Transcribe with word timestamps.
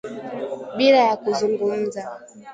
Bila 0.77 0.99
ya 1.07 1.15
kuzungumza 1.21 2.01